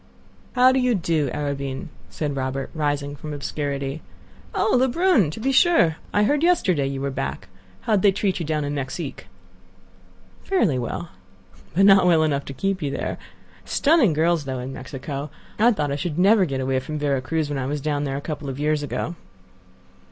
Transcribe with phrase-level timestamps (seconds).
[0.53, 4.01] "How do you do, Arobin?" said Robert, rising from the obscurity.
[4.55, 4.75] "Oh!
[4.75, 5.29] Lebrun.
[5.29, 5.97] To be sure!
[6.11, 7.49] I heard yesterday you were back.
[7.81, 9.27] How did they treat you down in Mexique?"
[10.43, 11.09] "Fairly well."
[11.75, 13.19] "But not well enough to keep you there.
[13.63, 15.29] Stunning girls, though, in Mexico.
[15.59, 18.17] I thought I should never get away from Vera Cruz when I was down there
[18.17, 19.15] a couple of years ago."